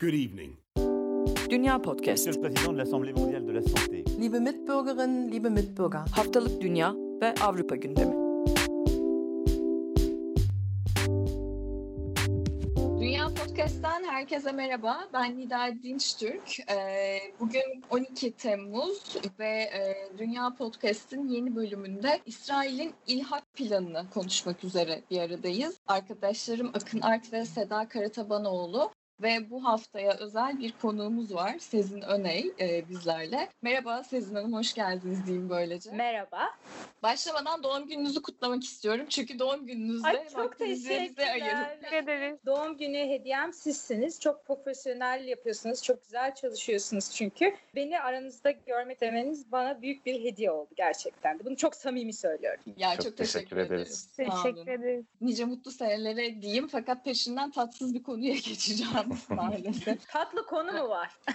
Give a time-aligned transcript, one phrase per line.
[0.00, 0.56] Good evening.
[1.50, 2.26] Dünya Podcast.
[4.20, 6.00] Liebe Mitbürgerinnen, liebe Mitbürger.
[6.12, 8.14] Haftalık Dünya ve Avrupa gündemi.
[13.00, 15.08] Dünya Podcast'ten herkese merhaba.
[15.12, 16.70] Ben Nida Dinçtürk.
[16.70, 25.02] Ee, Bugün 12 Temmuz ve e, Dünya Podcast'in yeni bölümünde İsrail'in ilhak planını konuşmak üzere
[25.10, 25.80] bir aradayız.
[25.86, 28.90] Arkadaşlarım Akın Art ve Seda Karatabanoğlu
[29.22, 31.58] ve bu haftaya özel bir konuğumuz var.
[31.58, 33.48] Sezin Öney e, bizlerle.
[33.62, 35.90] Merhaba Sezin Hanım, hoş geldiniz diyeyim böylece.
[35.90, 36.50] Merhaba.
[37.02, 39.06] Başlamadan doğum gününüzü kutlamak istiyorum.
[39.08, 41.80] Çünkü doğum gününüzde Ay çok vaktinizi bize ayırın.
[41.80, 42.36] teşekkürler.
[42.46, 44.20] Doğum günü hediyem sizsiniz.
[44.20, 45.82] Çok profesyonel yapıyorsunuz.
[45.82, 47.54] Çok güzel çalışıyorsunuz çünkü.
[47.74, 51.44] Beni aranızda görmek demeniz bana büyük bir hediye oldu gerçekten de.
[51.44, 52.60] Bunu çok samimi söylüyorum.
[52.76, 54.08] Ya Çok çok, teşekkür, teşekkür ederiz.
[54.18, 54.32] ederiz.
[54.42, 55.06] Teşekkür ederim.
[55.20, 60.08] Nice mutlu senelere diyeyim fakat peşinden tatsız bir konuya geçeceğim maalesef.
[60.08, 61.10] Tatlı konu mu var?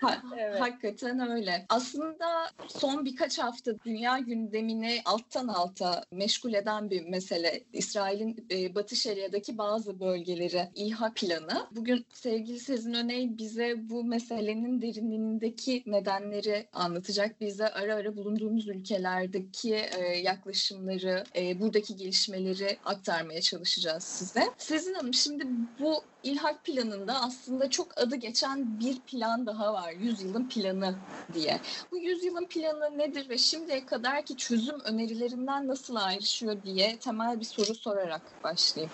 [0.00, 0.60] Ha- Evet.
[0.60, 1.66] Hakikaten öyle.
[1.68, 7.64] Aslında son birkaç hafta dünya gündemini alttan alta meşgul eden bir mesele.
[7.72, 11.66] İsrail'in e, Batı Şeria'daki bazı bölgeleri İHA planı.
[11.70, 17.40] Bugün sevgili Sezin Öney bize bu meselenin derinliğindeki nedenleri anlatacak.
[17.40, 24.42] Bize ara ara bulunduğumuz ülkelerdeki e, yaklaşımları, e, buradaki gelişmeleri aktarmaya çalışacağız size.
[24.58, 25.44] Sezin Hanım şimdi
[25.80, 29.92] bu İlhak planında aslında çok adı geçen bir plan daha var.
[29.92, 30.94] Yüzyılın planı
[31.34, 31.60] diye.
[31.92, 37.74] Bu yüzyılın planı nedir ve şimdiye kadarki çözüm önerilerinden nasıl ayrışıyor diye temel bir soru
[37.74, 38.92] sorarak başlayayım.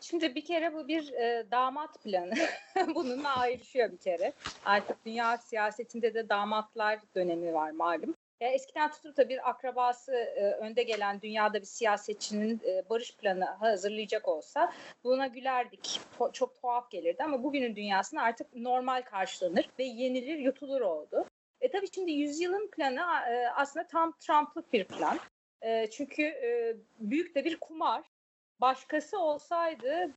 [0.00, 2.34] Şimdi bir kere bu bir e, damat planı.
[2.94, 4.32] Bununla ayrışıyor bir kere.
[4.64, 8.14] Artık dünya siyasetinde de damatlar dönemi var malum.
[8.42, 13.44] Ya eskiden tutup da bir akrabası e, önde gelen dünyada bir siyasetçinin e, barış planı
[13.44, 14.72] hazırlayacak olsa
[15.04, 16.00] buna gülerdik.
[16.18, 21.26] To- çok tuhaf gelirdi ama bugünün dünyasında artık normal karşılanır ve yenilir, yutulur oldu.
[21.60, 25.18] E tabii şimdi yüzyılın planı e, aslında tam Trump'lık bir plan.
[25.62, 28.02] E, çünkü e, büyük de bir kumar.
[28.60, 30.10] Başkası olsaydı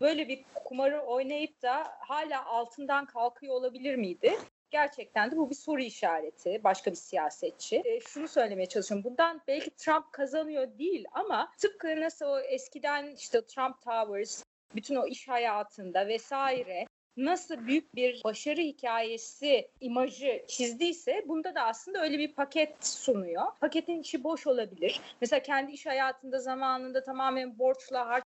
[0.00, 4.32] böyle bir kumarı oynayıp da hala altından kalkıyor olabilir miydi?
[4.70, 7.82] Gerçekten de bu bir soru işareti başka bir siyasetçi.
[7.84, 9.04] E, şunu söylemeye çalışıyorum.
[9.04, 14.44] Bundan belki Trump kazanıyor değil ama tıpkı nasıl o eskiden işte Trump Towers,
[14.74, 16.86] bütün o iş hayatında vesaire
[17.16, 23.44] nasıl büyük bir başarı hikayesi imajı çizdiyse bunda da aslında öyle bir paket sunuyor.
[23.60, 25.00] Paketin içi boş olabilir.
[25.20, 28.29] Mesela kendi iş hayatında zamanında tamamen borçla, harçla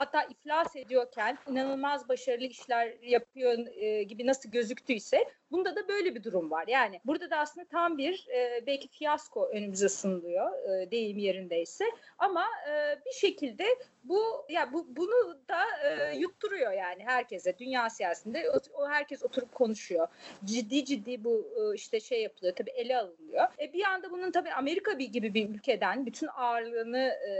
[0.00, 6.24] hatta iflas ediyorken inanılmaz başarılı işler yapıyor e, gibi nasıl gözüktüyse bunda da böyle bir
[6.24, 6.64] durum var.
[6.68, 11.84] Yani burada da aslında tam bir e, belki fiyasko önümüze sunuluyor e, deyim yerindeyse
[12.18, 13.66] ama e, bir şekilde
[14.04, 19.54] bu ya bu bunu da e, yutturuyor yani herkese dünya siyasetinde o, o herkes oturup
[19.54, 20.08] konuşuyor.
[20.44, 23.48] Ciddi ciddi bu e, işte şey yapılıyor tabii ele alınıyor.
[23.58, 27.32] E, bir yanda bunun tabii Amerika bir gibi bir ülkeden bütün ağırlığını e,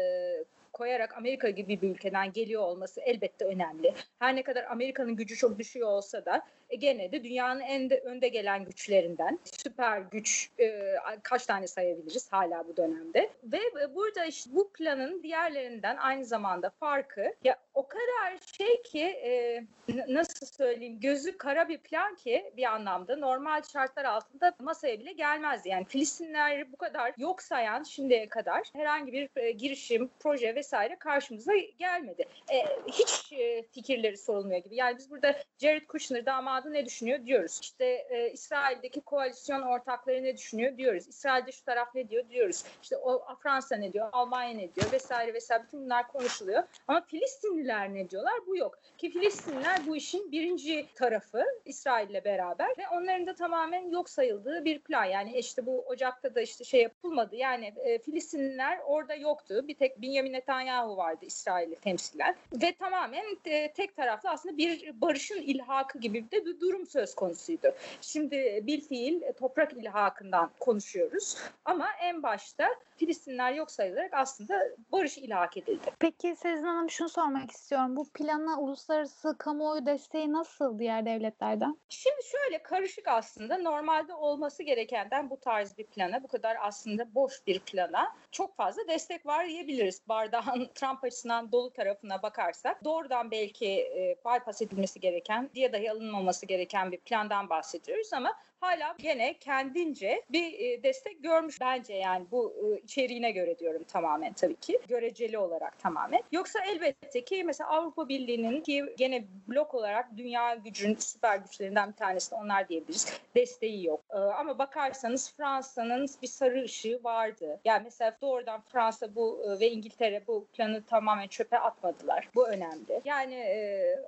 [0.73, 3.95] koyarak Amerika gibi bir ülkeden geliyor olması elbette önemli.
[4.19, 8.01] Her ne kadar Amerika'nın gücü çok düşüyor olsa da e, gene de dünyanın en de
[8.01, 13.31] önde gelen güçlerinden süper güç e, kaç tane sayabiliriz hala bu dönemde.
[13.45, 19.03] Ve e, burada işte bu planın diğerlerinden aynı zamanda farkı ya o kadar şey ki
[19.03, 19.65] e,
[20.09, 25.69] nasıl söyleyeyim gözü kara bir plan ki bir anlamda normal şartlar altında masaya bile gelmezdi.
[25.69, 31.53] Yani Filistinleri bu kadar yok sayan şimdiye kadar herhangi bir e, girişim, proje vesaire karşımıza
[31.79, 32.25] gelmedi.
[32.53, 32.57] E,
[32.93, 34.77] hiç e, fikirleri sorulmuyor gibi.
[34.77, 36.27] Yani biz burada Jared Kushner
[36.61, 37.59] damadı ne düşünüyor diyoruz.
[37.63, 41.09] İşte e, İsrail'deki koalisyon ortakları ne düşünüyor diyoruz.
[41.09, 42.65] İsrail'de şu taraf ne diyor diyoruz.
[42.83, 46.63] İşte o Fransa ne diyor, Almanya ne diyor vesaire vesaire bütün bunlar konuşuluyor.
[46.89, 48.35] Ama Filistinliler ne diyorlar?
[48.47, 48.79] Bu yok.
[48.99, 54.79] Ki Filistinliler bu işin birinci tarafı İsrail'le beraber ve onların da tamamen yok sayıldığı bir
[54.79, 55.05] plan.
[55.05, 57.37] Yani işte bu Ocak'ta da işte şey yapılmadı.
[57.37, 59.69] Yani e, Filistinliler orada yoktu.
[59.69, 62.37] Bir tek Benjamin Netanyahu vardı İsrail'i temsilen.
[62.53, 67.73] Ve tamamen e, tek taraflı aslında bir barışın ilhakı gibi de durum söz konusuydu.
[68.01, 71.37] Şimdi bir fiil e, toprak ilhakından konuşuyoruz.
[71.65, 72.69] Ama en başta
[73.01, 74.63] Filistinler yok sayılarak aslında
[74.93, 75.91] barış ilhak edildi.
[75.99, 77.97] Peki Sezin Hanım şunu sormak istiyorum.
[77.97, 81.77] Bu plana uluslararası kamuoyu desteği nasıl diğer devletlerden?
[81.89, 87.47] Şimdi şöyle karışık aslında normalde olması gerekenden bu tarz bir plana bu kadar aslında boş
[87.47, 90.03] bir plana çok fazla destek var diyebiliriz.
[90.09, 96.47] Bardağın Trump açısından dolu tarafına bakarsak doğrudan belki e, bypass edilmesi gereken diye dahi alınmaması
[96.47, 102.55] gereken bir plandan bahsediyoruz ama hala gene kendince bir e, destek görmüş bence yani bu
[102.75, 104.79] e, içeriğine göre diyorum tamamen tabii ki.
[104.89, 106.23] Göreceli olarak tamamen.
[106.33, 111.97] Yoksa elbette ki mesela Avrupa Birliği'nin ki gene blok olarak dünya gücün süper güçlerinden bir
[111.97, 113.21] tanesi onlar diyebiliriz.
[113.37, 114.01] Desteği yok.
[114.11, 117.61] E, ama bakarsanız Fransa'nın bir sarı ışığı vardı.
[117.65, 122.29] Yani mesela doğrudan Fransa bu ve İngiltere bu planı tamamen çöpe atmadılar.
[122.35, 123.01] Bu önemli.
[123.05, 123.47] Yani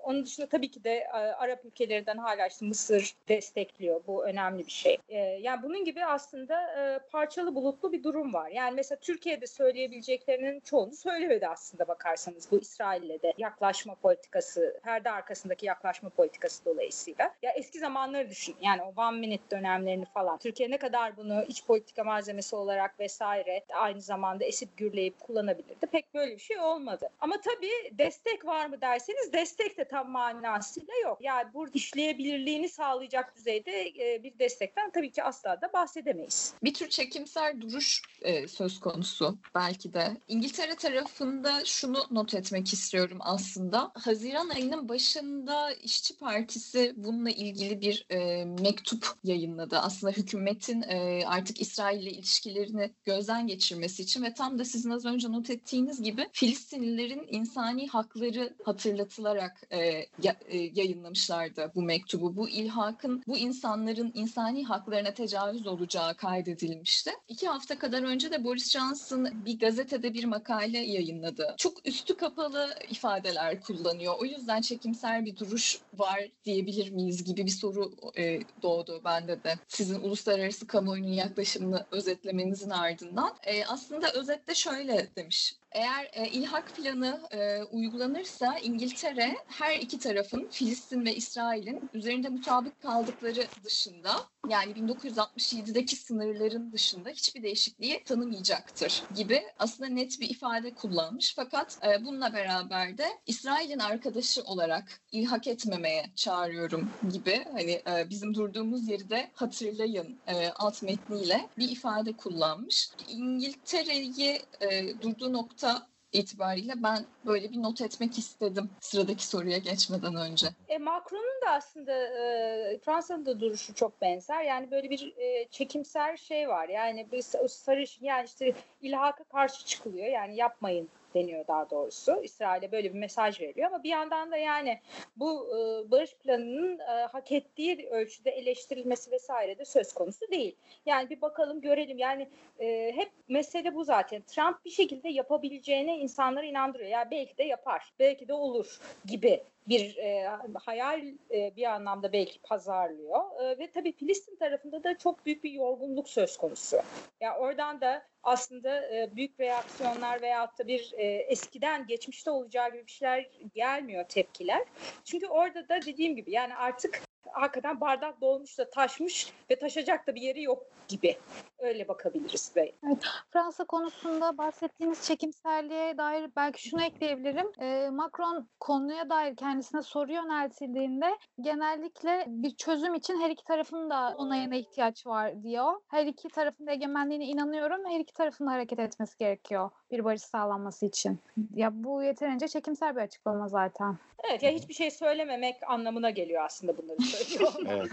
[0.03, 4.01] onun dışında tabii ki de Arap ülkelerinden hala işte Mısır destekliyor.
[4.07, 4.99] Bu önemli bir şey.
[5.09, 8.49] E, yani bunun gibi aslında e, parçalı bulutlu bir durum var.
[8.49, 15.67] Yani mesela Türkiye'de söyleyebileceklerinin çoğunu söylemedi aslında bakarsanız bu İsrail'le de yaklaşma politikası, perde arkasındaki
[15.67, 17.35] yaklaşma politikası dolayısıyla.
[17.43, 18.57] Ya eski zamanları düşün.
[18.61, 20.39] Yani o one minute dönemlerini falan.
[20.39, 25.87] Türkiye ne kadar bunu iç politika malzemesi olarak vesaire aynı zamanda esip gürleyip kullanabilirdi.
[25.87, 27.09] Pek böyle bir şey olmadı.
[27.21, 31.19] Ama tabii destek var mı derseniz destek de tam manasıyla yok.
[31.21, 36.55] Yani burada işleyebilirliğini sağlayacak düzeyde e, bir destekten tabii ki asla da bahsedemeyiz.
[36.65, 40.17] Bir tür çekimser duruş e, söz konusu belki de.
[40.29, 43.93] İngiltere tarafında şunu not etmek istiyorum aslında.
[43.95, 49.79] Haziran ayının başında İşçi Partisi bununla ilgili bir e, mektup yayınladı.
[49.79, 55.05] Aslında hükümetin e, artık İsrail ile ilişkilerini gözden geçirmesi için ve tam da sizin az
[55.05, 59.79] önce not ettiğiniz gibi Filistinlilerin insani hakları hatırlatılarak e,
[60.23, 62.37] ya, e, yayınlamışlardı bu mektubu.
[62.37, 67.11] Bu ilhakın bu insanların insani haklarına tecavüz olacağı kaydedilmişti.
[67.29, 71.55] İki hafta kadar önce de Boris Johnson bir gazetede bir makale yayınladı.
[71.59, 74.15] Çok üstü kapalı ifadeler kullanıyor.
[74.21, 79.55] O yüzden çekimser bir duruş var diyebilir miyiz gibi bir soru e, doğdu bende de.
[79.69, 83.37] Sizin uluslararası kamuoyunun yaklaşımını özetlemenizin ardından.
[83.43, 85.55] E, aslında özette şöyle demiş.
[85.75, 92.83] Eğer e, ilhak planı e, uygulanırsa İngiltere her iki tarafın Filistin ve İsrail'in üzerinde mutabık
[92.83, 94.11] kaldıkları dışında
[94.49, 101.35] yani 1967'deki sınırların dışında hiçbir değişikliği tanımayacaktır gibi aslında net bir ifade kullanmış.
[101.37, 108.35] Fakat e, bununla beraber de İsrail'in arkadaşı olarak ilhak etmemeye çağırıyorum gibi hani e, bizim
[108.35, 112.91] durduğumuz yeri de hatırlayın e, alt metniyle bir ifade kullanmış.
[113.09, 120.47] İngiltere'yi e, durduğu nokta itibariyle ben böyle bir not etmek istedim sıradaki soruya geçmeden önce.
[120.69, 124.43] E, Macron'un da aslında e, Fransa'nın da duruşu çok benzer.
[124.43, 126.69] Yani böyle bir e, çekimser şey var.
[126.69, 130.07] Yani bir sarışın yani işte ilhaka karşı çıkılıyor.
[130.07, 132.23] Yani yapmayın deniyor daha doğrusu.
[132.23, 134.81] İsrail'e böyle bir mesaj veriliyor ama bir yandan da yani
[135.17, 140.57] bu e, barış planının e, hak ettiği ölçüde eleştirilmesi vesaire de söz konusu değil.
[140.87, 142.29] Yani bir bakalım görelim yani
[142.61, 144.23] e, hep mesele bu zaten.
[144.23, 146.91] Trump bir şekilde yapabileceğine insanları inandırıyor.
[146.91, 152.13] Ya yani belki de yapar, belki de olur gibi bir e, hayal e, bir anlamda
[152.13, 156.77] belki pazarlıyor e, ve tabii Filistin tarafında da çok büyük bir yorgunluk söz konusu.
[156.77, 156.83] Ya
[157.21, 162.87] yani oradan da aslında e, büyük reaksiyonlar veyahut da bir e, eskiden geçmişte olacağı gibi
[162.87, 164.65] bir şeyler gelmiyor tepkiler.
[165.05, 170.15] Çünkü orada da dediğim gibi yani artık hakikaten bardak dolmuş da taşmış ve taşacak da
[170.15, 171.17] bir yeri yok gibi.
[171.59, 172.53] Öyle bakabiliriz.
[172.57, 172.73] Be.
[172.87, 172.99] Evet,
[173.31, 177.47] Fransa konusunda bahsettiğiniz çekimserliğe dair belki şunu ekleyebilirim.
[177.61, 184.15] E, Macron konuya dair kendisine soru yöneltildiğinde genellikle bir çözüm için her iki tarafın da
[184.19, 185.73] onayına ihtiyaç var diyor.
[185.89, 187.85] Her iki tarafın da egemenliğine inanıyorum.
[187.91, 191.19] Her iki tarafın da hareket etmesi gerekiyor bir barış sağlanması için.
[191.55, 193.99] Ya bu yeterince çekimser bir açıklama zaten.
[194.29, 196.99] Evet ya hiçbir şey söylememek anlamına geliyor aslında bunları.
[197.67, 197.91] evet.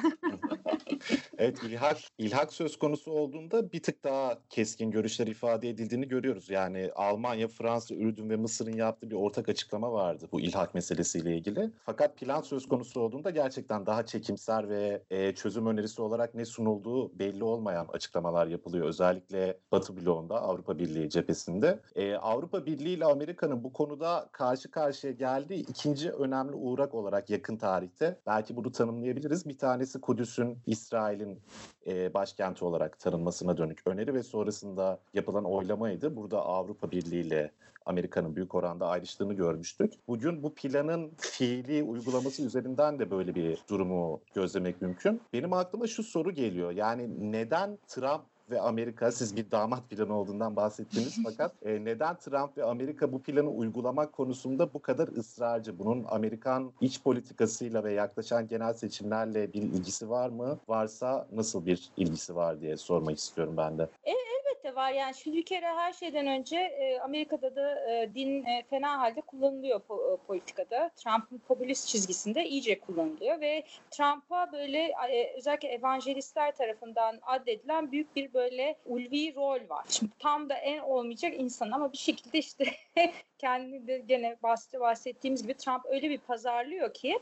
[1.38, 6.50] evet ilhak, ilhak söz konusu olduğunda bir tık daha keskin görüşler ifade edildiğini görüyoruz.
[6.50, 11.72] Yani Almanya, Fransa, Ürdün ve Mısır'ın yaptığı bir ortak açıklama vardı bu ilhak meselesiyle ilgili.
[11.86, 17.20] Fakat plan söz konusu olduğunda gerçekten daha çekimser ve e, çözüm önerisi olarak ne sunulduğu
[17.20, 18.88] belli olmayan açıklamalar yapılıyor.
[18.88, 21.80] Özellikle Batı bloğunda, Avrupa Birliği cephesinde.
[21.96, 27.58] E, Avrupa Birliği ile Amerika'nın bu konuda karşı karşıya geldiği ikinci önemli uğrak olarak yakın
[27.58, 29.19] tarihte belki bunu tanımlayabiliriz.
[29.24, 31.42] Bir tanesi Kudüs'ün İsrail'in
[31.88, 36.16] e, başkenti olarak tanınmasına dönük öneri ve sonrasında yapılan oylamaydı.
[36.16, 37.52] Burada Avrupa Birliği ile
[37.86, 39.94] Amerika'nın büyük oranda ayrıştığını görmüştük.
[40.08, 45.22] Bugün bu planın fiili uygulaması üzerinden de böyle bir durumu gözlemek mümkün.
[45.34, 46.72] Benim aklıma şu soru geliyor.
[46.72, 52.58] Yani neden Trump ve Amerika siz bir damat planı olduğundan bahsettiniz fakat e, neden Trump
[52.58, 55.80] ve Amerika bu planı uygulamak konusunda bu kadar ısrarcı?
[55.80, 60.60] Bunun Amerikan iç politikasıyla ve yaklaşan genel seçimlerle bir ilgisi var mı?
[60.68, 63.90] Varsa nasıl bir ilgisi var diye sormak istiyorum ben de.
[64.04, 64.92] E, elbette var.
[64.92, 69.22] Yani şimdi bir kere her şeyden önce e, Amerika'da da e, din e, fena halde
[69.22, 70.92] kullanılıyor po- e, politikada.
[70.96, 78.34] Trump'ın popülist çizgisinde iyice kullanılıyor ve Trump'a böyle e, özellikle evangelistler tarafından addedilen büyük bir
[78.40, 79.86] böyle ulvi rol var.
[79.90, 82.66] Şimdi tam da en olmayacak insan ama bir şekilde işte
[83.40, 84.38] kendini de gene
[84.80, 87.20] bahsettiğimiz gibi Trump öyle bir pazarlıyor ki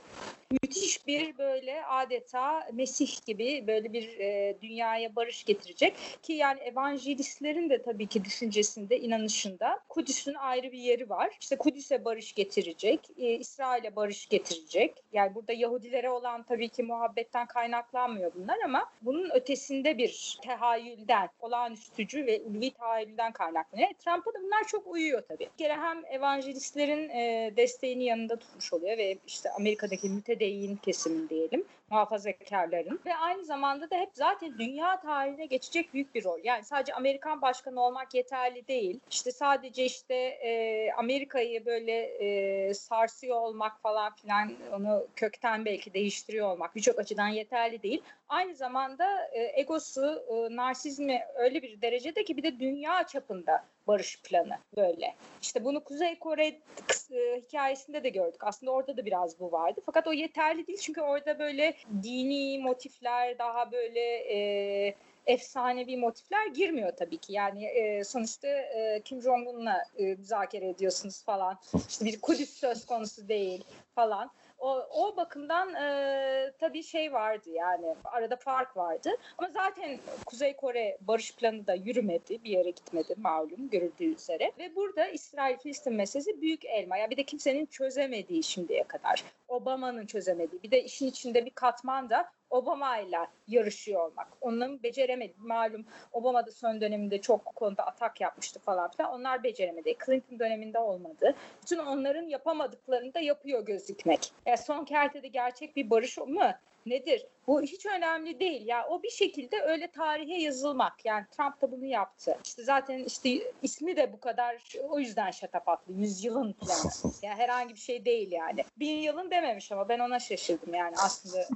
[0.51, 7.69] müthiş bir böyle adeta Mesih gibi böyle bir e, dünyaya barış getirecek ki yani evangelistlerin
[7.69, 11.37] de tabii ki düşüncesinde, inanışında Kudüs'ün ayrı bir yeri var.
[11.41, 15.03] İşte Kudüs'e barış getirecek, e, İsrail'e barış getirecek.
[15.13, 22.25] Yani burada Yahudilere olan tabii ki muhabbetten kaynaklanmıyor bunlar ama bunun ötesinde bir tehayyülden, olağanüstücü
[22.25, 23.89] ve ulvi tehayyülden kaynaklanıyor.
[23.93, 25.49] Trump'a da bunlar çok uyuyor tabii.
[25.53, 31.65] Bir kere hem evangelistlerin e, desteğini yanında tutmuş oluyor ve işte Amerika'daki mütedeyyin kesimin diyelim
[31.89, 36.39] muhafazakarların ve aynı zamanda da hep zaten dünya tarihine geçecek büyük bir rol.
[36.43, 38.99] Yani sadece Amerikan başkanı olmak yeterli değil.
[39.11, 46.47] İşte sadece işte e, Amerika'yı böyle e, sarsıyor olmak falan filan onu kökten belki değiştiriyor
[46.47, 48.01] olmak birçok açıdan yeterli değil.
[48.29, 54.21] Aynı zamanda e, egosu, e, narsizmi öyle bir derecede ki bir de dünya çapında barış
[54.21, 55.15] planı böyle.
[55.41, 58.41] İşte bunu Kuzey Kore e, hikayesinde de gördük.
[58.43, 59.81] Aslında orada da biraz bu vardı.
[59.85, 64.01] Fakat o yeterli değil çünkü orada böyle dini motifler daha böyle
[64.33, 64.95] e,
[65.27, 67.33] efsanevi motifler girmiyor tabii ki.
[67.33, 71.59] Yani e, sonuçta e, Kim Jong-un'la e, müzakere ediyorsunuz falan.
[71.89, 73.63] İşte bir Kudüs söz konusu değil
[73.95, 74.31] falan.
[74.59, 79.09] O, o bakımdan e, tabii şey vardı yani arada fark vardı.
[79.37, 82.43] Ama zaten Kuzey Kore barış planı da yürümedi.
[82.43, 84.51] Bir yere gitmedi malum görüldüğü üzere.
[84.59, 86.97] Ve burada İsrail-Filistin meselesi büyük elma.
[86.97, 89.23] Yani bir de kimsenin çözemediği şimdiye kadar.
[89.47, 90.63] Obama'nın çözemediği.
[90.63, 94.27] Bir de işin içinde bir katman da Obama ile yarışıyor olmak.
[94.41, 95.33] Onların beceremedi.
[95.37, 99.11] Malum Obama da son döneminde çok konuda atak yapmıştı falan filan.
[99.11, 99.95] Onlar beceremedi.
[100.05, 101.35] Clinton döneminde olmadı.
[101.61, 104.31] Bütün onların yapamadıklarını da yapıyor gözükmek.
[104.45, 106.53] Yani son kertede gerçek bir barış mı?
[106.89, 107.25] Nedir?
[107.47, 108.67] Bu hiç önemli değil.
[108.67, 111.05] Ya o bir şekilde öyle tarihe yazılmak.
[111.05, 112.37] Yani Trump da bunu yaptı.
[112.45, 115.93] İşte zaten işte ismi de bu kadar o yüzden şatafatlı.
[115.93, 116.77] Yüzyılın planı.
[117.21, 118.63] Yani herhangi bir şey değil yani.
[118.79, 121.47] Bin yılın dememiş ama ben ona şaşırdım yani aslında.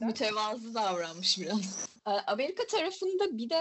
[0.00, 1.88] Mütevazı davranmış biraz.
[2.26, 3.60] Amerika tarafında bir de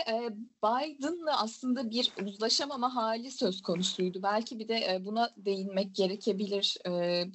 [0.63, 4.23] Biden'la aslında bir uzlaşamama hali söz konusuydu.
[4.23, 6.77] Belki bir de buna değinmek gerekebilir.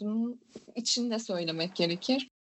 [0.00, 0.40] Bunun
[0.74, 2.31] için de söylemek gerekir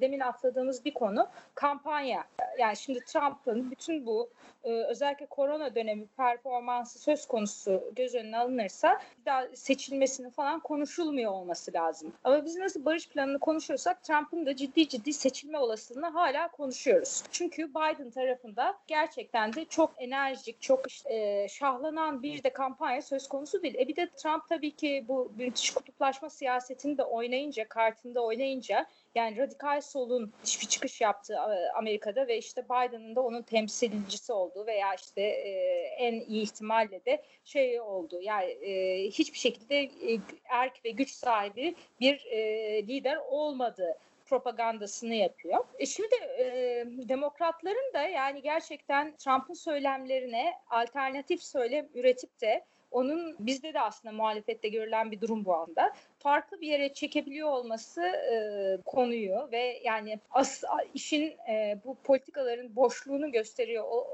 [0.00, 2.24] demin atladığımız bir konu kampanya.
[2.58, 4.30] Yani şimdi Trump'ın bütün bu
[4.64, 11.32] e, özellikle korona dönemi performansı söz konusu göz önüne alınırsa bir daha seçilmesinin falan konuşulmuyor
[11.32, 12.12] olması lazım.
[12.24, 17.22] Ama biz nasıl barış planını konuşuyorsak Trump'ın da ciddi ciddi seçilme olasılığını hala konuşuyoruz.
[17.30, 23.62] Çünkü Biden tarafında gerçekten de çok enerjik, çok e, şahlanan bir de kampanya söz konusu
[23.62, 23.74] değil.
[23.78, 29.38] E bir de Trump tabii ki bu British kutuplaşma siyasetini de oynayınca, kartında oynayınca yani
[29.38, 31.40] radikal solun hiçbir çıkış yaptı
[31.74, 35.50] Amerika'da ve işte Biden'ın da onun temsilcisi olduğu veya işte e,
[35.98, 38.20] en iyi ihtimalle de şey oldu.
[38.22, 42.42] Yani e, hiçbir şekilde e, erk ve güç sahibi bir e,
[42.86, 45.64] lider olmadı propagandasını yapıyor.
[45.78, 46.44] E şimdi e,
[46.86, 54.68] demokratların da yani gerçekten Trump'ın söylemlerine alternatif söylem üretip de onun bizde de aslında muhalefette
[54.68, 55.92] görülen bir durum bu anda.
[56.18, 60.62] Farklı bir yere çekebiliyor olması e, konuyu ve yani as,
[60.94, 64.06] işin e, bu politikaların boşluğunu gösteriyor, o,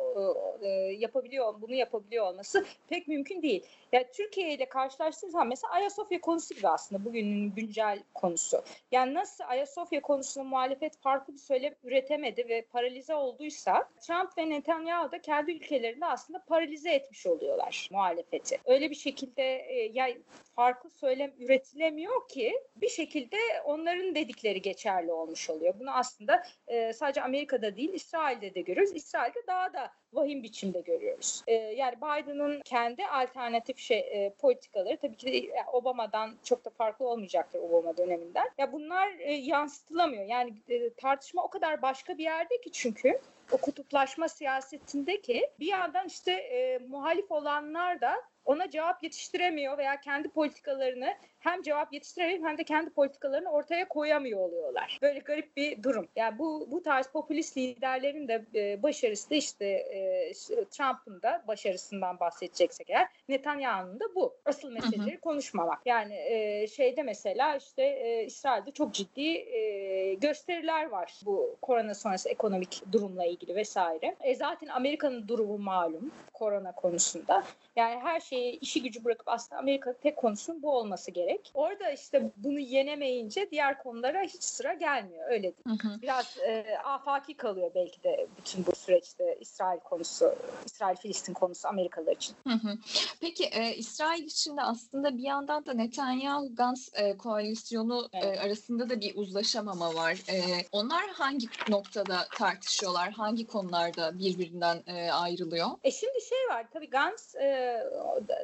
[0.62, 0.68] e,
[0.98, 3.64] yapabiliyor, bunu yapabiliyor olması pek mümkün değil.
[3.92, 8.62] Yani Türkiye ile karşılaştığımız zaman mesela Ayasofya konusu gibi aslında bugünün güncel konusu.
[8.92, 15.12] Yani nasıl Ayasofya konusunda muhalefet farklı bir söylem üretemedi ve paralize olduysa Trump ve Netanyahu
[15.12, 18.58] da kendi ülkelerinde aslında paralize etmiş oluyorlar muhalefeti.
[18.66, 20.08] Öyle bir şekilde e, ya
[20.56, 25.74] farklı söylem üretilemiyor ki bir şekilde onların dedikleri geçerli olmuş oluyor.
[25.80, 28.96] Bunu aslında e, sadece Amerika'da değil İsrail'de de görüyoruz.
[28.96, 31.42] İsrail'de daha da vahim biçimde görüyoruz.
[31.46, 37.08] E, yani Biden'ın kendi alternatif şey e, politikaları tabii ki de Obama'dan çok da farklı
[37.08, 38.48] olmayacaktır Obama döneminden.
[38.58, 40.24] Ya bunlar e, yansıtılamıyor.
[40.24, 43.20] Yani e, tartışma o kadar başka bir yerde ki çünkü
[43.52, 50.28] o kutuplaşma siyasetindeki bir yandan işte e, muhalif olanlar da ona cevap yetiştiremiyor veya kendi
[50.46, 54.98] politikalarını hem cevap yetiştiremiyor hem de kendi politikalarını ortaya koyamıyor oluyorlar.
[55.02, 56.08] Böyle garip bir durum.
[56.16, 60.32] Yani bu bu tarz popülist liderlerin de e, başarısı da işte e,
[60.70, 64.36] Trump'ın da başarısından bahsedeceksek eğer Netanyahu'nun da bu.
[64.44, 65.20] Asıl meseleleri hı hı.
[65.20, 65.86] konuşmamak.
[65.86, 72.28] Yani e, şeyde mesela işte e, İsrail'de çok ciddi e, gösteriler var bu korona sonrası
[72.28, 74.16] ekonomik durumla ilgili vesaire.
[74.20, 77.44] E, zaten Amerika'nın durumu malum korona konusunda.
[77.76, 81.50] Yani her şeyi işi gücü bırakıp aslında Amerika tek konusunun bu olması gerek.
[81.54, 85.30] Orada işte bunu yenemeyince diğer konulara hiç sıra gelmiyor.
[85.30, 85.64] Öyle değil.
[85.66, 86.02] Hı hı.
[86.02, 90.34] Biraz e, afaki kalıyor belki de bütün bu süreçte İsrail konusu,
[90.66, 92.36] İsrail-Filistin konusu Amerikalılar için.
[92.46, 92.78] Hı hı.
[93.20, 98.38] Peki e, İsrail için de aslında bir yandan da Netanyahu-Gantz e, koalisyonu e, evet.
[98.38, 100.12] e, arasında da bir uzlaşamama var.
[100.12, 103.10] E, onlar hangi noktada tartışıyorlar?
[103.10, 105.68] Hangi konularda birbirinden e, ayrılıyor?
[105.84, 107.82] E şimdi şey var tabii Gantz e,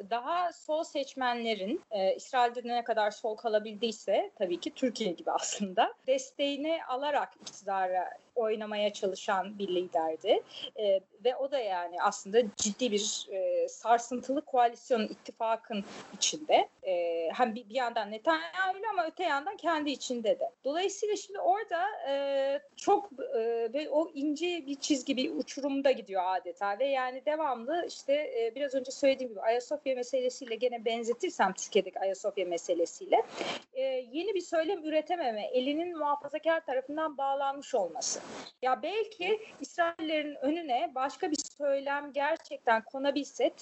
[0.09, 6.85] daha sol seçmenlerin e, İsrail'de ne kadar sol kalabildiyse tabii ki Türkiye gibi aslında desteğini
[6.85, 10.43] alarak iktidara oynamaya çalışan bir liderdi.
[10.79, 16.69] E, ve o da yani aslında ciddi bir e, sarsıntılı koalisyon ittifakın içinde.
[16.83, 20.51] E, hem bir, bir yandan Netanyahu ama öte yandan kendi içinde de.
[20.63, 22.13] Dolayısıyla şimdi orada e,
[22.75, 23.39] çok e,
[23.73, 28.75] ve o ince bir çizgi bir uçurumda gidiyor adeta ve yani devamlı işte e, biraz
[28.75, 33.23] önce söylediğim gibi Ayasofya meselesiyle gene benzetirsem Türkiye'deki Ayasofya meselesiyle
[33.73, 38.19] e, yeni bir söylem üretememe, elinin muhafazakar tarafından bağlanmış olması.
[38.61, 43.53] Ya belki İsraillerin önüne başka bir söylem gerçekten konabilse,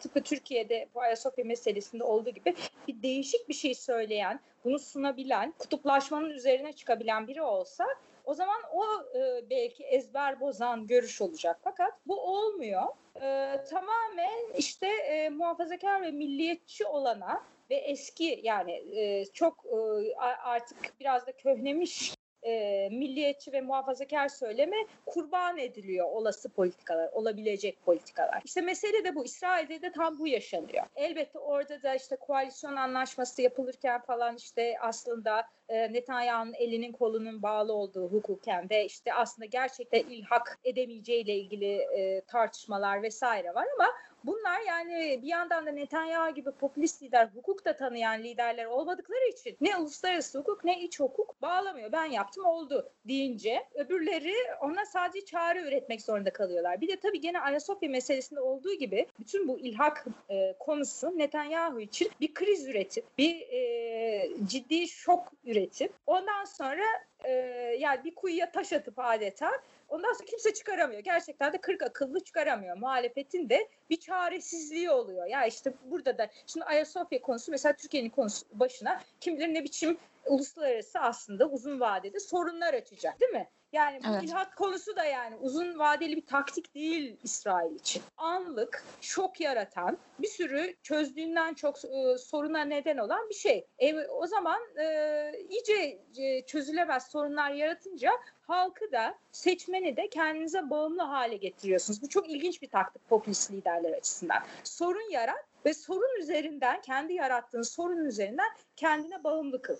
[0.00, 2.54] tıpkı Türkiye'de bu Ayasofya meselesinde olduğu gibi
[2.88, 7.86] bir değişik bir şey söyleyen, bunu sunabilen, kutuplaşmanın üzerine çıkabilen biri olsa
[8.24, 8.84] o zaman o
[9.18, 11.60] e, belki ezber bozan görüş olacak.
[11.64, 12.82] Fakat bu olmuyor.
[13.16, 20.14] E, tamamen işte e, muhafazakar ve milliyetçi olana ve eski yani e, çok e,
[20.44, 28.42] artık biraz da köhnemiş e, milliyetçi ve muhafazakar söyleme kurban ediliyor olası politikalar, olabilecek politikalar.
[28.44, 29.24] İşte mesele de bu.
[29.24, 30.86] İsrail'de de tam bu yaşanıyor.
[30.96, 37.72] Elbette orada da işte koalisyon anlaşması yapılırken falan işte aslında e, Netanyahu'nun elinin kolunun bağlı
[37.72, 43.88] olduğu hukuken ve işte aslında gerçekten ilhak edemeyeceğiyle ilgili e, tartışmalar vesaire var ama
[44.24, 49.56] Bunlar yani bir yandan da Netanyahu gibi popülist lider, hukuk da tanıyan liderler olmadıkları için
[49.60, 51.92] ne uluslararası hukuk ne iç hukuk bağlamıyor.
[51.92, 56.80] Ben yaptım oldu deyince öbürleri ona sadece çare üretmek zorunda kalıyorlar.
[56.80, 62.10] Bir de tabii gene Ayasofya meselesinde olduğu gibi bütün bu ilhak e, konusu Netanyahu için
[62.20, 66.84] bir kriz üretip bir e, ciddi şok üretip ondan sonra
[67.24, 67.30] e,
[67.78, 69.50] yani bir kuyuya taş atıp adeta
[69.90, 71.00] Ondan sonra kimse çıkaramıyor.
[71.00, 72.76] Gerçekten de 40 akıllı çıkaramıyor.
[72.76, 75.26] Muhalefetin de bir çaresizliği oluyor.
[75.26, 79.98] Ya işte burada da şimdi Ayasofya konusu mesela Türkiye'nin konusu başına kim bilir ne biçim
[80.26, 83.48] uluslararası aslında uzun vadede sorunlar açacak değil mi?
[83.72, 84.22] Yani bu evet.
[84.22, 88.02] ilhak konusu da yani uzun vadeli bir taktik değil İsrail için.
[88.16, 93.66] Anlık, şok yaratan, bir sürü çözdüğünden çok e, soruna neden olan bir şey.
[93.78, 98.10] E, o zaman e, iyice e, çözülemez sorunlar yaratınca
[98.46, 102.02] halkı da seçmeni de kendinize bağımlı hale getiriyorsunuz.
[102.02, 104.38] Bu çok ilginç bir taktik popülist liderler açısından.
[104.64, 108.48] Sorun yarat ve sorun üzerinden kendi yarattığın sorun üzerinden
[108.80, 109.76] kendine bağımlı kıl.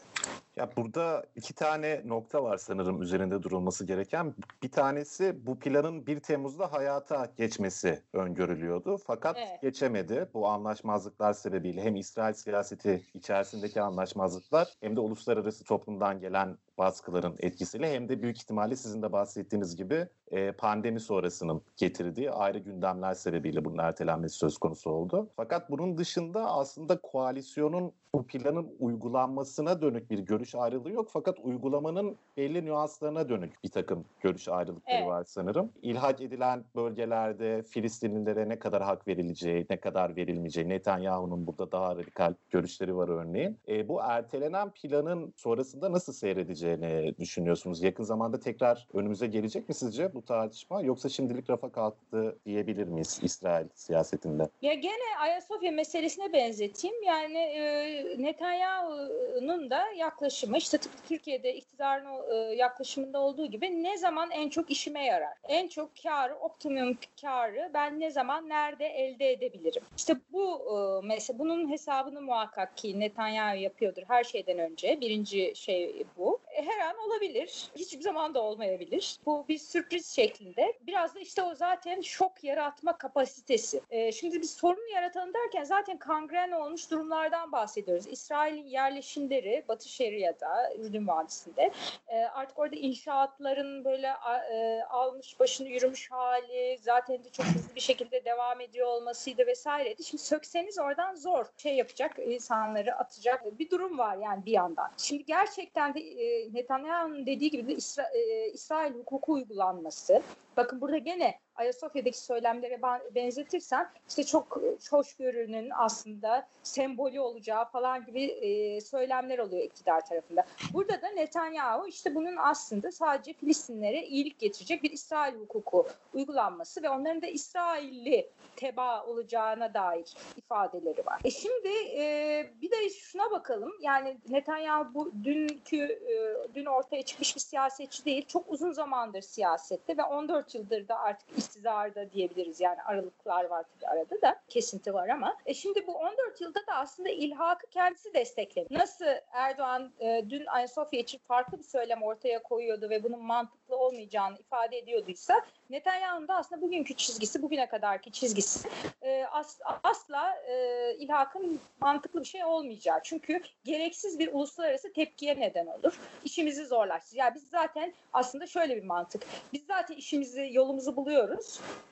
[0.57, 4.35] Ya burada iki tane nokta var sanırım üzerinde durulması gereken.
[4.63, 8.99] Bir tanesi bu planın 1 Temmuz'da hayata geçmesi öngörülüyordu.
[9.07, 9.63] Fakat evet.
[9.63, 10.29] geçemedi.
[10.35, 17.95] Bu anlaşmazlıklar sebebiyle hem İsrail siyaseti içerisindeki anlaşmazlıklar hem de uluslararası toplumdan gelen baskıların etkisiyle
[17.95, 23.65] hem de büyük ihtimalle sizin de bahsettiğiniz gibi e, pandemi sonrasının getirdiği ayrı gündemler sebebiyle
[23.65, 25.31] bunun ertelenmesi söz konusu oldu.
[25.37, 31.09] Fakat bunun dışında aslında koalisyonun bu planın uygulanmasına dönük bir görüş ayrılığı yok.
[31.13, 35.07] Fakat uygulamanın belli nüanslarına dönük bir takım görüş ayrılıkları evet.
[35.07, 35.73] var sanırım.
[35.83, 42.35] İlhak edilen bölgelerde Filistinlilere ne kadar hak verileceği, ne kadar verilmeyeceği, Netanyahu'nun burada daha radikal
[42.51, 43.57] görüşleri var örneğin.
[43.69, 47.83] E, bu ertelenen planın sonrasında nasıl seyredeceğini düşünüyorsunuz?
[47.83, 50.83] Yakın zamanda tekrar önümüze gelecek mi sizce bu tartışma?
[50.83, 54.49] Yoksa şimdilik rafa kalktı diyebilir miyiz İsrail siyasetinde?
[54.63, 57.03] Ya gene Ayasofya meselesine benzeteyim.
[57.03, 64.31] Yani e, Netanyahu'nun da yaklaşımı işte tıpkı Türkiye'de iktidarın e, yaklaşımında olduğu gibi ne zaman
[64.31, 65.35] en çok işime yarar?
[65.49, 69.83] En çok karı, optimum karı ben ne zaman nerede elde edebilirim?
[69.97, 75.01] İşte bu e, mesela bunun hesabını muhakkak ki Netanyahu yapıyordur her şeyden önce.
[75.01, 76.41] Birinci şey bu.
[76.57, 77.71] E, her an olabilir.
[77.77, 79.17] Hiçbir zaman da olmayabilir.
[79.27, 80.73] Bu bir sürpriz şeklinde.
[80.87, 83.81] Biraz da işte o zaten şok yaratma kapasitesi.
[84.13, 87.90] Şimdi biz sorunu yaratalım derken zaten kangren olmuş durumlardan bahsediyoruz.
[87.97, 91.71] İsrail'in yerleşimleri Batı Şeria'da, Ürdün Vadisi'nde
[92.09, 94.07] e, artık orada inşaatların böyle
[94.53, 100.05] e, almış başını yürümüş hali zaten de çok hızlı bir şekilde devam ediyor olmasıydı vesaireydi.
[100.05, 104.91] Şimdi sökseniz oradan zor şey yapacak insanları atacak bir durum var yani bir yandan.
[104.97, 110.23] Şimdi gerçekten de e, Netanyahu'nun dediği gibi de İsra, e, İsrail hukuku uygulanması.
[110.57, 112.83] Bakın burada gene Ayasofya'daki söylemlere
[113.15, 120.45] benzetirsen işte çok hoşgörünün aslında sembolü olacağı falan gibi e, söylemler oluyor iktidar tarafında.
[120.73, 126.91] Burada da Netanyahu işte bunun aslında sadece Filistinlere iyilik getirecek bir İsrail hukuku uygulanması ve
[126.91, 131.21] onların da İsrailli teba olacağına dair ifadeleri var.
[131.25, 133.73] E şimdi e, bir de şuna bakalım.
[133.81, 138.27] Yani Netanyahu bu dünkü e, dün ortaya çıkmış bir siyasetçi değil.
[138.27, 142.61] Çok uzun zamandır siyasette ve 14 yıldır da artık iktizarda diyebiliriz.
[142.61, 145.37] Yani aralıklar var tabii arada da kesinti var ama.
[145.47, 148.75] E şimdi bu 14 yılda da aslında ilhakı kendisi destekledi.
[148.75, 154.39] Nasıl Erdoğan e, dün Ayasofya için farklı bir söylem ortaya koyuyordu ve bunun mantıklı olmayacağını
[154.39, 158.69] ifade ediyorduysa Netanyahu'nun da aslında bugünkü çizgisi, bugüne kadarki çizgisi
[159.03, 163.05] e, as, asla e, ilhakın mantıklı bir şey olmayacak.
[163.05, 166.01] Çünkü gereksiz bir uluslararası tepkiye neden olur.
[166.25, 167.19] İşimizi zorlaştırır.
[167.19, 169.23] Yani biz zaten aslında şöyle bir mantık.
[169.53, 171.40] Biz zaten işimizi, yolumuzu buluyoruz.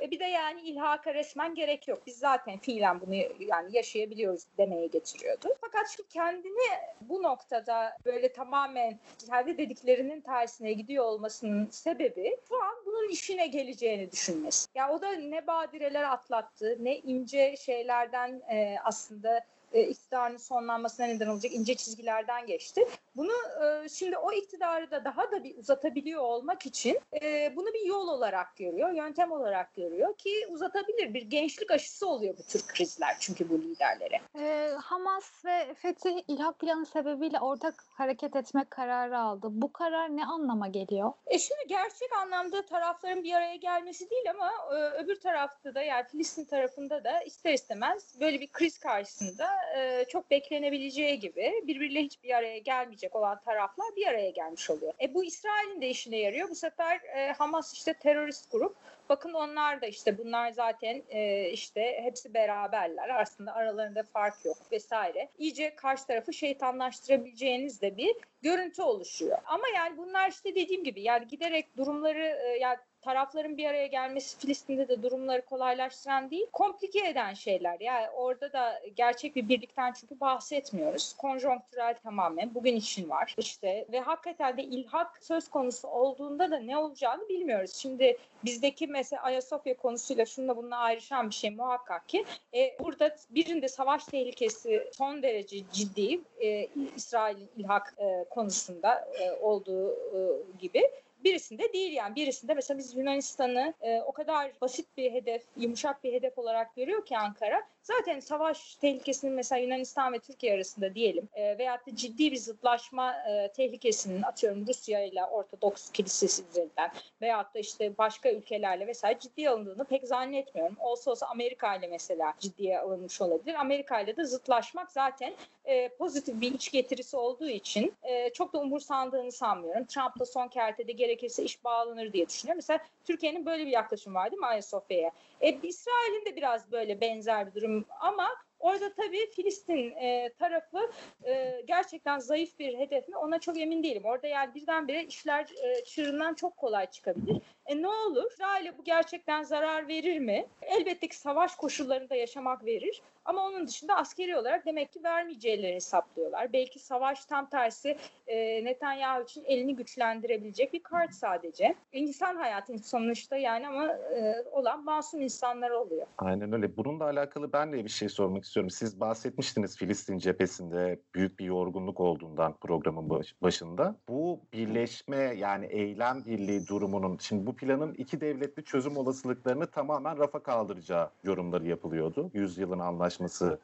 [0.00, 1.98] E, bir de yani ilhaka resmen gerek yok.
[2.06, 5.48] Biz zaten fiilen bunu yani yaşayabiliyoruz demeye getiriyordu.
[5.61, 6.68] Fakat şimdi kendini
[7.00, 8.98] bu noktada böyle tamamen
[9.30, 14.68] kendi dediklerinin tersine gidiyor olmasının sebebi şu an bunun işine geleceğini düşünmesi.
[14.74, 21.06] Ya yani o da ne badireler atlattı, ne ince şeylerden e, aslında e, iktidarın sonlanmasına
[21.06, 22.84] neden olacak ince çizgilerden geçti.
[23.18, 23.33] Bunu
[23.64, 28.09] e, şimdi o iktidarı da daha da bir uzatabiliyor olmak için e, bunu bir yol
[28.09, 31.14] olarak görüyor, yöntem olarak görüyor ki uzatabilir.
[31.14, 34.20] Bir gençlik aşısı oluyor bu tür krizler çünkü bu liderlere.
[34.38, 39.46] E, Hamas ve Fetih ilhak planı sebebiyle ortak hareket etmek kararı aldı.
[39.50, 41.12] Bu karar ne anlama geliyor?
[41.26, 46.07] E şimdi gerçek anlamda tarafların bir araya gelmesi değil ama e, öbür tarafta da yani
[46.09, 52.35] Filistin tarafında da ister istemez böyle bir kriz karşısında e, çok beklenebileceği gibi birbiriyle hiçbir
[52.35, 54.92] araya gelmeyecek olan taraflar bir araya gelmiş oluyor.
[55.00, 56.48] E bu İsrail'in de işine yarıyor.
[56.50, 58.76] Bu sefer e, Hamas işte terörist grup.
[59.08, 63.20] Bakın onlar da işte bunlar zaten e, işte hepsi beraberler.
[63.20, 65.28] Aslında aralarında fark yok vesaire.
[65.38, 69.38] İyice karşı tarafı şeytanlaştırabileceğiniz de bir görüntü oluşuyor.
[69.46, 74.38] Ama yani bunlar işte dediğim gibi yani giderek durumları e, yani tarafların bir araya gelmesi
[74.38, 77.80] Filistin'de de durumları kolaylaştıran değil, komplike eden şeyler.
[77.80, 81.12] Yani orada da gerçek bir birlikten çünkü bahsetmiyoruz.
[81.12, 83.34] Konjonktürel tamamen bugün için var.
[83.38, 87.74] İşte ve hakikaten de ilhak söz konusu olduğunda da ne olacağını bilmiyoruz.
[87.74, 93.68] Şimdi bizdeki mesela Ayasofya konusuyla şununla bununla ayrışan bir şey muhakkak ki e, burada birinde
[93.68, 100.18] savaş tehlikesi son derece ciddi e, İsrail'in ilhak e, konusunda e, olduğu e,
[100.58, 100.90] gibi
[101.24, 106.12] birisinde değil yani birisinde mesela biz Yunanistan'ı e, o kadar basit bir hedef, yumuşak bir
[106.12, 107.62] hedef olarak görüyor ki Ankara.
[107.88, 113.14] Zaten savaş tehlikesinin mesela Yunanistan ve Türkiye arasında diyelim e, veyahut da ciddi bir zıtlaşma
[113.14, 116.90] e, tehlikesinin atıyorum Rusya ile Ortodoks Kilisesi üzerinden
[117.22, 120.77] veyahut da işte başka ülkelerle vesaire ciddiye alındığını pek zannetmiyorum.
[120.81, 123.55] Olsa olsa Amerika ile mesela ciddiye alınmış olabilir.
[123.55, 128.59] Amerika ile de zıtlaşmak zaten e, pozitif bir iç getirisi olduğu için e, çok da
[128.59, 129.85] umursandığını sanmıyorum.
[129.85, 132.59] Trump'la son kertede gerekirse iş bağlanır diye düşünüyorum.
[132.59, 135.11] Mesela Türkiye'nin böyle bir yaklaşım var değil mi Ayasofya'ya?
[135.40, 140.90] E, İsrail'in de biraz böyle benzer bir durum ama Orada tabii Filistin e, tarafı
[141.26, 144.04] e, gerçekten zayıf bir hedef mi ona çok emin değilim.
[144.04, 147.42] Orada yani birdenbire işler e, çığırından çok kolay çıkabilir.
[147.68, 148.31] E ne olur?
[148.33, 150.46] İsrail'e bu gerçekten zarar verir mi?
[150.62, 153.02] Elbette ki savaş koşullarında yaşamak verir.
[153.24, 156.52] Ama onun dışında askeri olarak demek ki vermeyeceğileri hesaplıyorlar.
[156.52, 161.74] Belki savaş tam tersi e, Netanyahu için elini güçlendirebilecek bir kart sadece.
[161.92, 166.07] İnsan hayatı sonuçta yani ama e, olan masum insanlar oluyor.
[166.18, 166.76] Aynen öyle.
[166.76, 168.70] Bununla alakalı ben de bir şey sormak istiyorum.
[168.70, 173.11] Siz bahsetmiştiniz Filistin cephesinde büyük bir yorgunluk olduğundan programın
[173.42, 173.96] başında.
[174.09, 180.38] Bu birleşme yani eylem birliği durumunun şimdi bu planın iki devletli çözüm olasılıklarını tamamen rafa
[180.38, 182.30] kaldıracağı yorumları yapılıyordu.
[182.34, 183.58] Yüzyılın anlaşmasının.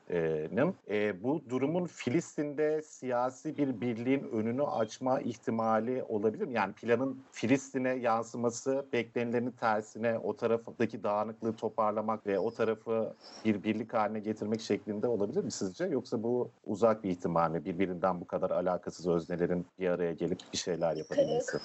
[0.91, 6.55] E, bu durumun Filistin'de siyasi bir birliğin önünü açma ihtimali olabilir mi?
[6.55, 13.95] Yani planın Filistin'e yansıması beklenilenin tersine o taraftaki dağınıklığı toparlamak ve o tarafı bir birlik
[13.95, 15.85] haline getirmek şeklinde olabilir mi sizce?
[15.85, 17.65] Yoksa bu uzak bir ihtimal mi?
[17.65, 21.59] Birbirinden bu kadar alakasız öznelerin bir araya gelip bir şeyler yapabilmesi.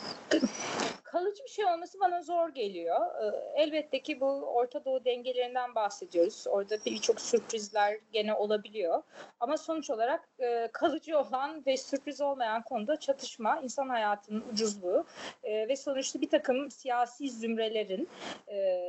[1.12, 2.98] Kalıcı bir şey olması bana zor geliyor.
[3.24, 6.45] Ee, elbette ki bu Orta Doğu dengelerinden bahsediyoruz.
[6.48, 9.04] Orada birçok sürprizler gene olabiliyor.
[9.39, 15.06] Ama sonuç olarak e, kalıcı olan ve sürpriz olmayan konuda çatışma, insan hayatının ucuzluğu
[15.43, 18.10] e, ve sonuçta bir takım siyasi zümrelerin
[18.48, 18.80] e,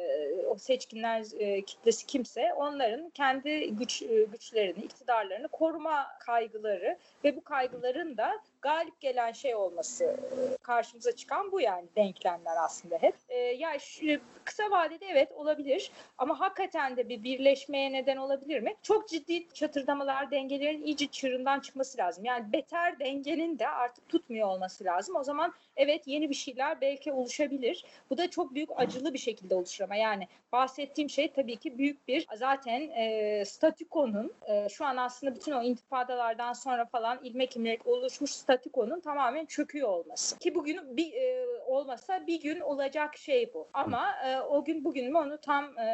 [0.46, 1.24] o seçkinler
[1.66, 4.02] kitlesi kimse onların kendi güç
[4.32, 10.16] güçlerini, iktidarlarını koruma kaygıları ve bu kaygıların da galip gelen şey olması
[10.62, 13.14] karşımıza çıkan bu yani denklemler aslında hep.
[13.28, 18.74] E, yani şu, kısa vadede evet olabilir ama hakikaten de bir birleşmeye neden olabilir mi?
[18.82, 22.24] Çok ciddi çatırdamalar dengelerin iyice çığırından çıkması lazım.
[22.24, 25.16] Yani beter dengenin de artık tutmuyor olması lazım.
[25.16, 27.84] O zaman evet yeni bir şeyler belki oluşabilir.
[28.10, 32.08] Bu da çok büyük acılı bir şekilde oluşur ama yani bahsettiğim şey tabii ki büyük
[32.08, 37.86] bir zaten e, statükonun e, şu an aslında bütün o intifadalardan sonra falan ilmek ilmek
[37.86, 40.38] oluşmuş statikonun tamamen çöküyor olması.
[40.38, 43.68] Ki bugün bir e, olmasa bir gün olacak şey bu.
[43.74, 45.86] Ama e, o gün bugün mü onu tam e,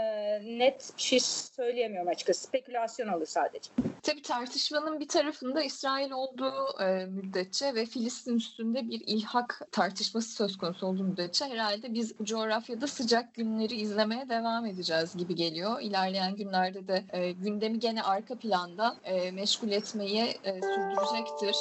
[0.59, 2.47] net bir şey söyleyemiyorum açıkçası.
[2.47, 3.71] Spekülasyon olur sadece.
[4.03, 10.59] Tabii tartışmanın bir tarafında İsrail olduğu e, müddetçe ve Filistin üstünde bir ilhak tartışması söz
[10.59, 15.81] konusu olduğu müddetçe herhalde biz coğrafyada sıcak günleri izlemeye devam edeceğiz gibi geliyor.
[15.81, 21.57] İlerleyen günlerde de e, gündemi gene arka planda e, meşgul etmeyi e, sürdürecektir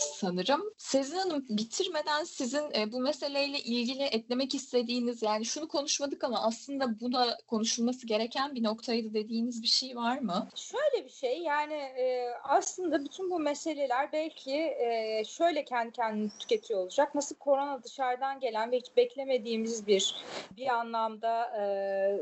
[0.00, 0.74] sanırım.
[0.76, 7.00] Sezin Hanım bitirmeden sizin e, bu meseleyle ilgili eklemek istediğiniz yani şunu konuşmadık ama aslında
[7.00, 10.48] buna konuşulması gereken bir noktaydı dediğiniz bir şey var mı?
[10.54, 16.80] Şöyle bir şey yani e, aslında bütün bu meseleler belki e, şöyle kendi kendini tüketiyor
[16.80, 17.14] olacak.
[17.14, 20.24] Nasıl korona dışarıdan gelen ve hiç beklemediğimiz bir
[20.56, 21.62] bir anlamda e,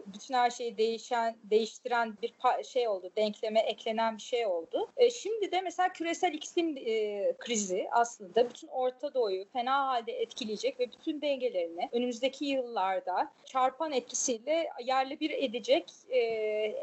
[0.07, 3.11] bütün her şeyi değişen değiştiren bir şey oldu.
[3.17, 4.89] Denkleme eklenen bir şey oldu.
[4.97, 10.13] E, şimdi de mesela küresel iklim e, krizi krizi aslında bütün Orta Doğu'yu fena halde
[10.13, 16.19] etkileyecek ve bütün dengelerini önümüzdeki yıllarda çarpan etkisiyle yerle bir edecek e,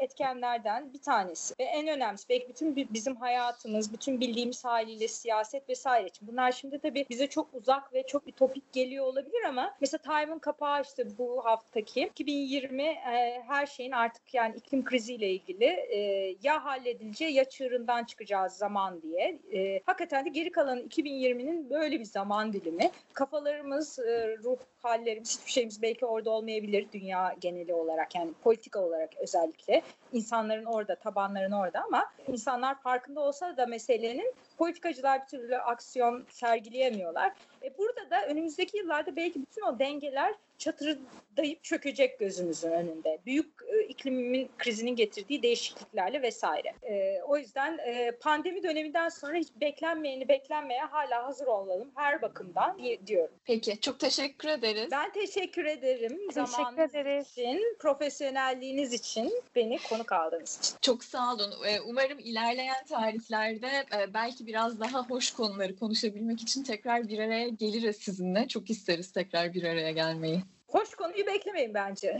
[0.00, 1.54] etkenlerden bir tanesi.
[1.60, 6.28] Ve en önemlisi belki bütün bizim hayatımız, bütün bildiğimiz haliyle siyaset vesaire için.
[6.28, 10.72] Bunlar şimdi tabii bize çok uzak ve çok ütopik geliyor olabilir ama mesela Time'ın kapağı
[10.72, 15.98] açtı bu haftaki 2020 e, her şeyin artık yani iklim kriziyle ilgili e,
[16.42, 19.38] ya halledileceği ya çığırından çıkacağız zaman diye.
[19.52, 22.90] E, hakikaten de geri kalan Avrupa'nın 2020'nin böyle bir zaman dilimi.
[23.12, 29.10] Kafalarımız, e, ruh hallerimiz, hiçbir şeyimiz belki orada olmayabilir dünya geneli olarak yani politika olarak
[29.20, 29.82] özellikle.
[30.12, 37.32] insanların orada, tabanların orada ama insanlar farkında olsa da meselenin politikacılar bir türlü aksiyon sergileyemiyorlar.
[37.62, 43.18] E burada da önümüzdeki yıllarda belki bütün o dengeler çatırdayıp çökecek gözümüzün önünde.
[43.26, 46.74] Büyük e, iklimin krizinin getirdiği değişikliklerle vesaire.
[46.82, 52.78] E, o yüzden e, pandemi döneminden sonra hiç beklenmeyeni beklenmeye hala hazır olalım her bakımdan
[53.06, 53.34] diyorum.
[53.44, 54.88] Peki çok teşekkür ederiz.
[54.90, 56.18] Ben teşekkür ederim.
[56.28, 57.32] Teşekkür Zamanınız ederiz.
[57.32, 60.76] için, profesyonelliğiniz için, beni konuk aldığınız için.
[60.82, 61.52] Çok sağ olun.
[61.66, 64.14] E, umarım ilerleyen tarihlerde e,
[64.46, 68.48] biraz daha hoş konuları konuşabilmek için tekrar bir araya geliriz sizinle.
[68.48, 70.42] Çok isteriz tekrar bir araya gelmeyi.
[70.68, 72.18] Hoş konuyu beklemeyin bence.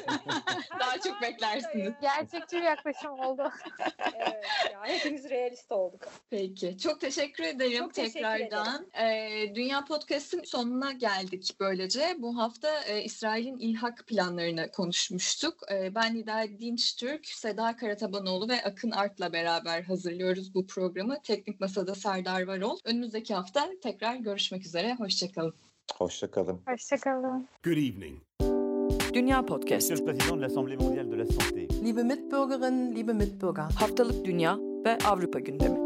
[0.80, 1.92] Daha çok beklersiniz.
[2.00, 3.52] Gerçekçi bir yaklaşım oldu.
[4.16, 6.00] evet ya hepimiz realist olduk.
[6.30, 6.78] Peki.
[6.78, 8.86] Çok teşekkür ederim Çok teşekkür tekrardan.
[9.00, 12.16] Ee, Dünya Podcast'ın sonuna geldik böylece.
[12.18, 15.72] Bu hafta e, İsrail'in ilhak planlarını konuşmuştuk.
[15.72, 21.22] E, ben Nida Dinçtürk, Seda Karatabanoğlu ve Akın Art'la beraber hazırlıyoruz bu programı.
[21.22, 22.78] Teknik Masada Serdar Varol.
[22.84, 24.94] Önümüzdeki hafta tekrar görüşmek üzere.
[24.94, 25.63] Hoşçakalın.
[25.92, 26.60] Hoşçakalın.
[26.68, 27.48] Hoşçakalın.
[27.64, 28.18] Good evening.
[29.14, 29.90] Dünya Podcast.
[29.90, 31.68] Monsieur le Président de l'Assemblée mondiale de la santé.
[31.84, 33.62] Liebe Mitbürgerinnen, liebe Mitbürger.
[33.62, 35.83] Haftalık Dünya ve Avrupa gündemi.